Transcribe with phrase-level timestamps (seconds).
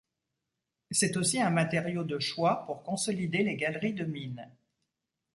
[0.89, 4.49] C'est aussi un matériau de choix pour consolider les galeries de mines.